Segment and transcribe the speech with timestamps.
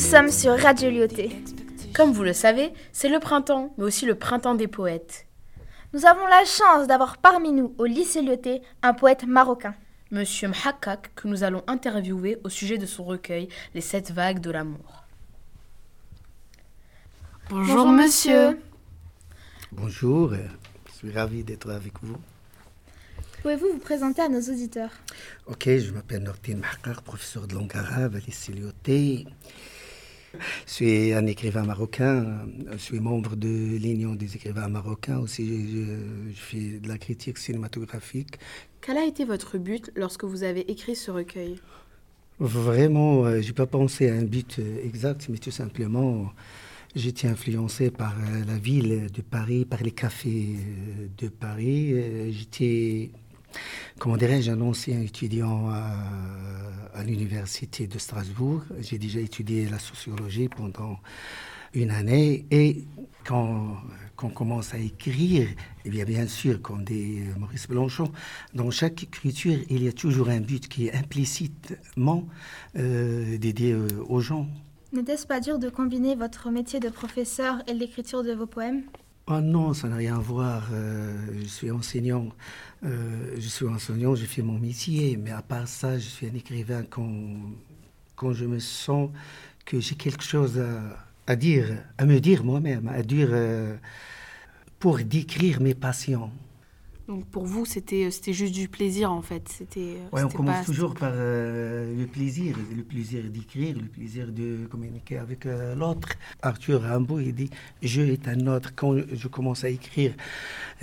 [0.00, 1.30] Nous sommes sur Radio Lyoté.
[1.94, 5.26] Comme vous le savez, c'est le printemps, mais aussi le printemps des poètes.
[5.92, 9.74] Nous avons la chance d'avoir parmi nous au lycée Lyoté un poète marocain.
[10.10, 14.50] Monsieur Mhakak, que nous allons interviewer au sujet de son recueil Les sept vagues de
[14.50, 15.04] l'amour.
[17.50, 18.58] Bonjour, monsieur.
[19.70, 22.16] Bonjour, je suis ravi d'être avec vous.
[23.42, 24.92] Pouvez-vous vous présenter à nos auditeurs?
[25.46, 29.26] Ok, je m'appelle Nordine Mahkar, professeur de langue arabe à lycée Lyoté.
[30.66, 36.32] Je suis un écrivain marocain, je suis membre de l'Union des écrivains marocains aussi, je,
[36.32, 38.38] je fais de la critique cinématographique.
[38.80, 41.58] Quel a été votre but lorsque vous avez écrit ce recueil?
[42.40, 46.32] Vraiment, euh, j'ai pas pensé à un but euh, exact, mais tout simplement,
[46.96, 50.56] j'étais influencé par euh, la ville de Paris, par les cafés
[51.18, 51.94] de Paris.
[52.32, 53.10] J'étais,
[53.98, 55.92] comment dirais-je, un ancien étudiant à,
[57.00, 58.62] à l'université de Strasbourg.
[58.78, 60.98] J'ai déjà étudié la sociologie pendant
[61.74, 62.84] une année et
[63.24, 63.76] quand,
[64.16, 65.48] quand on commence à écrire,
[65.84, 68.12] eh bien, bien sûr, comme dit Maurice Blanchon,
[68.54, 72.26] dans chaque écriture, il y a toujours un but qui est implicitement
[72.76, 74.46] euh, dédié euh, aux gens.
[74.92, 78.82] N'était-ce pas dur de combiner votre métier de professeur et l'écriture de vos poèmes?
[79.32, 80.70] Oh non, ça n'a rien à voir.
[80.72, 82.30] Euh, je suis enseignant.
[82.84, 85.16] Euh, je suis enseignant, je fais mon métier.
[85.16, 89.10] Mais à part ça, je suis un écrivain quand, je me sens
[89.64, 90.96] que j'ai quelque chose à,
[91.28, 91.64] à dire,
[91.96, 93.76] à me dire moi-même, à dire euh,
[94.80, 96.32] pour décrire mes passions.
[97.10, 99.42] Donc pour vous, c'était c'était juste du plaisir en fait.
[99.48, 99.96] C'était.
[100.12, 104.66] Ouais, on commence pas- toujours par euh, le plaisir, le plaisir d'écrire, le plaisir de
[104.70, 106.10] communiquer avec euh, l'autre.
[106.40, 107.50] Arthur Rimbaud, il dit
[107.82, 108.70] Je est un autre.
[108.76, 110.12] Quand je commence à écrire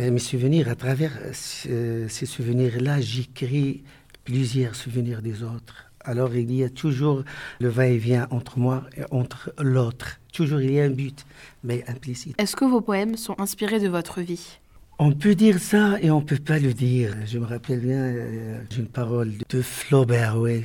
[0.00, 1.12] euh, mes souvenirs, à travers
[1.68, 3.84] euh, ces souvenirs-là, j'écris
[4.24, 5.76] plusieurs souvenirs des autres.
[6.00, 7.22] Alors il y a toujours
[7.60, 10.18] le va-et-vient entre moi et entre l'autre.
[10.32, 11.24] Toujours il y a un but,
[11.62, 12.34] mais implicite.
[12.40, 14.58] Est-ce que vos poèmes sont inspirés de votre vie?
[14.98, 17.14] On peut dire ça et on peut pas le dire.
[17.26, 20.64] Je me rappelle bien euh, d'une parole de Flaubert, oui,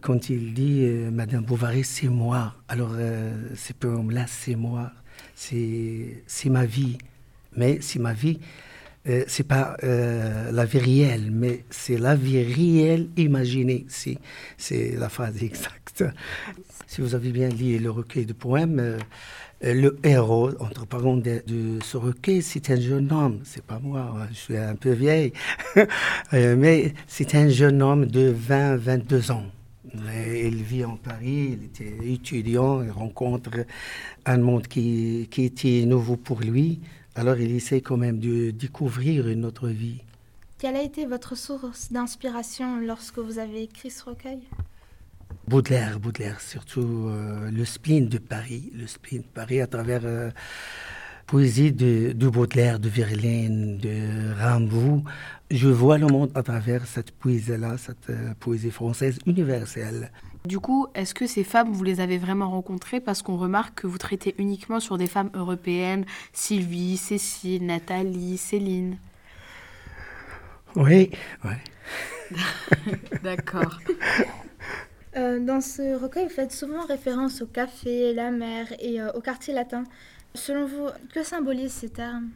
[0.00, 2.54] quand il dit euh, Madame Bovary, c'est moi.
[2.68, 4.90] Alors euh, ces poèmes-là, c'est moi,
[5.36, 6.98] c'est ma vie.
[7.56, 8.40] Mais c'est ma vie,
[9.08, 13.86] euh, c'est pas euh, la vie réelle, mais c'est la vie réelle imaginée.
[14.56, 15.81] C'est la phrase exacte.
[16.86, 18.78] Si vous avez bien lu le recueil de poèmes.
[18.78, 18.98] euh,
[19.64, 23.40] euh, le héros, entre parenthèses, de, ce recueil, c'est un jeune homme.
[23.44, 25.32] C'est pas moi, hein, je suis un peu vieille.
[26.34, 29.44] Euh, mais c'est un jeune homme de 20, 22 ans.
[29.94, 33.50] Il vit en Paris, il était étudiant, il rencontre
[34.24, 36.80] un monde qui, qui était nouveau pour lui.
[37.14, 40.00] Alors il essaie quand même de découvrir une autre vie.
[40.58, 44.40] Quelle a été votre source d'inspiration lorsque vous avez écrit ce recueil?
[45.48, 50.30] Baudelaire, Baudelaire, surtout euh, le spleen de Paris, le spleen de Paris à travers euh,
[51.26, 55.02] poésie de, de Baudelaire, de Verlaine, de Rimbaud.
[55.50, 60.12] Je vois le monde à travers cette poésie-là, cette euh, poésie française universelle.
[60.44, 63.86] Du coup, est-ce que ces femmes, vous les avez vraiment rencontrées Parce qu'on remarque que
[63.86, 68.96] vous traitez uniquement sur des femmes européennes, Sylvie, Cécile, Nathalie, Céline?
[70.76, 71.10] Oui,
[71.44, 71.52] oui.
[73.22, 73.78] D'accord.
[75.16, 79.20] Euh, Dans ce recueil, vous faites souvent référence au café, la mer et euh, au
[79.20, 79.84] quartier latin.
[80.34, 82.30] Selon vous, que symbolisent ces termes?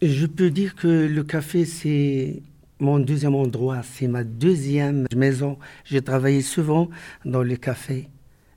[0.00, 2.40] Je peux dire que le café, c'est
[2.78, 5.58] mon deuxième endroit, c'est ma deuxième maison.
[5.84, 6.88] J'ai travaillé souvent
[7.24, 8.08] dans le café.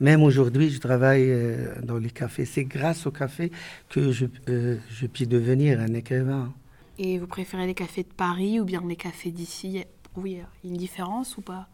[0.00, 2.46] Même aujourd'hui, je travaille euh, dans les cafés.
[2.46, 3.52] C'est grâce au café
[3.90, 6.54] que je, euh, je puis devenir un écrivain.
[6.98, 9.84] Et vous préférez les cafés de Paris ou bien les cafés d'ici?
[10.16, 11.68] Oui, il y a une différence ou pas?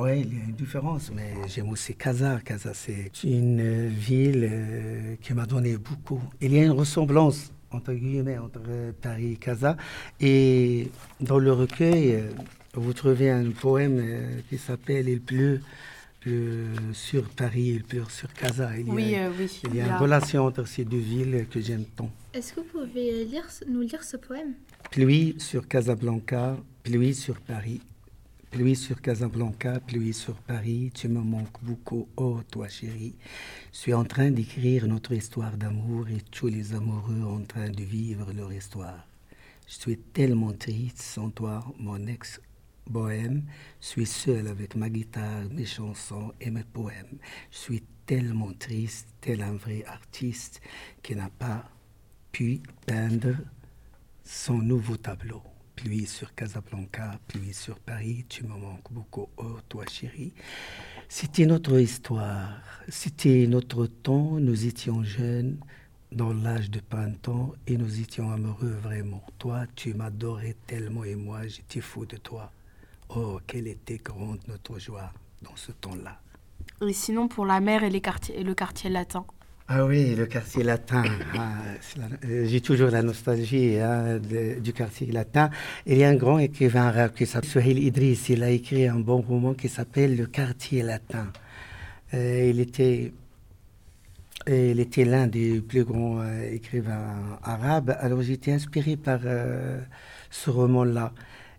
[0.00, 2.38] Oui, il y a une différence, mais j'aime aussi Casa.
[2.44, 6.20] Casa, c'est une ville euh, qui m'a donné beaucoup.
[6.40, 8.60] Il y a une ressemblance, entre guillemets, entre
[9.02, 9.76] Paris et Casa.
[10.20, 10.90] Et
[11.20, 12.30] dans le recueil, euh,
[12.74, 15.60] vous trouvez un poème euh, qui s'appelle Il pleut
[16.92, 18.76] sur Paris, il pleut sur Casa.
[18.78, 19.60] Il y a, Oui, euh, oui.
[19.64, 22.10] il y a une relation entre ces deux villes que j'aime tant.
[22.34, 24.52] Est-ce que vous pouvez lire, nous lire ce poème
[24.90, 27.80] Pluie sur Casablanca, pluie sur Paris.
[28.50, 33.14] Pluie sur Casablanca, pluie sur Paris, tu me manques beaucoup, oh toi chérie.
[33.72, 37.82] Je suis en train d'écrire notre histoire d'amour et tous les amoureux en train de
[37.82, 39.06] vivre leur histoire.
[39.66, 43.44] Je suis tellement triste sans toi, mon ex-bohème.
[43.82, 47.18] Je suis seul avec ma guitare, mes chansons et mes poèmes.
[47.50, 50.62] Je suis tellement triste, tel un vrai artiste
[51.02, 51.70] qui n'a pas
[52.32, 53.36] pu peindre
[54.24, 55.42] son nouveau tableau.
[55.78, 60.32] Pluie sur Casablanca, pluie sur Paris, tu me manques beaucoup, oh toi chérie.
[61.08, 65.58] C'était notre histoire, c'était notre temps, nous étions jeunes,
[66.10, 69.22] dans l'âge de printemps, et nous étions amoureux vraiment.
[69.38, 72.50] Toi, tu m'adorais tellement et moi, j'étais fou de toi.
[73.10, 76.20] Oh, quelle était grande notre joie dans ce temps-là.
[76.84, 79.24] Et sinon, pour la mer et, les quartiers, et le quartier latin
[79.70, 81.02] ah oui, le quartier latin.
[81.36, 81.58] Ah,
[82.24, 85.50] euh, j'ai toujours la nostalgie hein, du quartier latin.
[85.84, 88.30] Il y a un grand écrivain arabe qui s'appelle Souhail Idriss.
[88.30, 91.30] Il a écrit un bon roman qui s'appelle Le quartier latin.
[92.14, 93.12] Euh, il était,
[94.46, 97.94] il était l'un des plus grands euh, écrivains arabes.
[98.00, 99.20] Alors j'étais inspiré par
[100.30, 101.12] ce roman-là.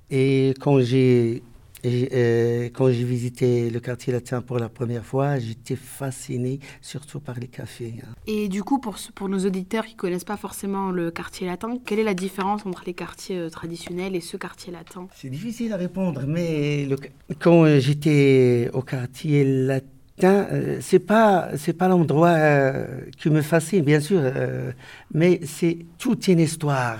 [0.09, 1.43] Et quand j'ai
[1.83, 7.19] et euh, quand j'ai visité le quartier latin pour la première fois, j'étais fasciné, surtout
[7.19, 7.95] par les cafés.
[8.03, 8.13] Hein.
[8.27, 11.77] Et du coup, pour, pour nos auditeurs qui ne connaissent pas forcément le quartier latin,
[11.85, 15.07] quelle est la différence entre les quartiers euh, traditionnels et ce quartier latin?
[15.15, 16.87] C'est difficile à répondre, mais
[17.39, 22.35] quand j'étais au quartier latin, euh, c'est pas c'est pas l'endroit
[23.17, 24.21] qui me fascine, bien sûr,
[25.13, 26.99] mais c'est toute une histoire.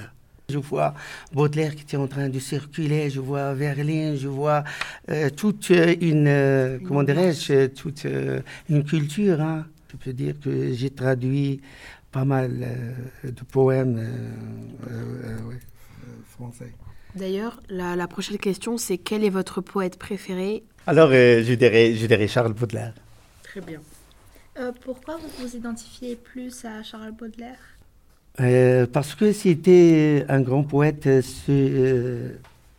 [0.50, 0.94] Je vois
[1.31, 4.63] Baudelaire qui était en train de circuler, je vois Verlaine, je vois
[5.10, 9.40] euh, toute une, euh, comment dirais-je, toute euh, une culture.
[9.42, 9.68] Hein.
[9.92, 11.62] Je peux dire que j'ai traduit
[12.12, 12.68] pas mal
[13.24, 14.07] de poèmes
[16.31, 16.74] français.
[17.16, 20.63] D'ailleurs, la, la, prochaine question, c'est quel est votre poète préféré?
[20.88, 22.94] Alors, je, dirais, je dirais Charles Baudelaire.
[23.44, 23.81] Très bien.
[24.81, 27.78] pourquoi vous vous identifiez plus à Charles Baudelaire?
[28.39, 31.07] Euh, parce que c'était un grand poète,
[31.50, 32.33] euh,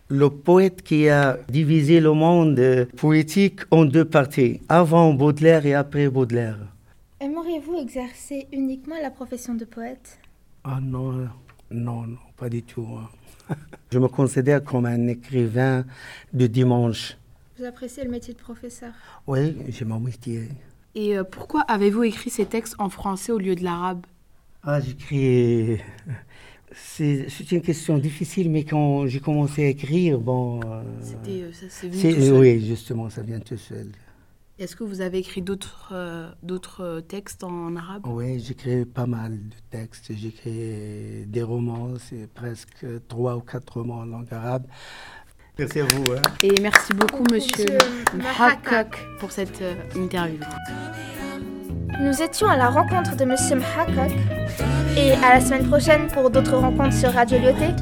[0.09, 6.09] le poète qui a divisé le monde poétique en deux parties, avant Baudelaire et après
[6.09, 6.59] Baudelaire.
[7.21, 10.19] Aimeriez-vous exercer uniquement la profession de poète?
[10.65, 11.29] Ah non,
[11.71, 12.87] non, non, pas du tout.
[12.99, 13.55] Hein.
[13.93, 15.85] Je me considère comme un écrivain
[16.33, 17.17] de dimanche.
[17.59, 18.93] Vous appréciez le métier de professeur?
[19.27, 20.49] Oui, j'ai mon métier.
[20.95, 24.07] Et euh, pourquoi avez-vous écrit ces textes en français au lieu de l'arabe?
[24.62, 25.81] Ah, j'écris.
[26.73, 30.61] C'est une question difficile, mais quand j'ai commencé à écrire, bon.
[30.65, 32.39] Euh, C'était, euh, ça s'est venu tout seul.
[32.39, 33.89] Oui, justement, ça vient tout seul.
[34.59, 38.07] Est-ce que vous avez écrit d'autres euh, d'autres textes en arabe?
[38.07, 40.12] Oui, j'écris pas mal de textes.
[40.15, 44.67] J'écris des romans, c'est presque trois ou quatre romans en langue arabe.
[45.59, 46.12] Merci à vous.
[46.12, 46.23] Hein.
[46.43, 47.79] Et merci beaucoup, monsieur,
[48.15, 48.85] monsieur
[49.19, 49.62] pour cette
[49.97, 50.39] interview.
[51.99, 54.13] Nous étions à la rencontre de Monsieur Mhakok
[54.97, 57.75] et à la semaine prochaine pour d'autres rencontres sur Radio Lyoté.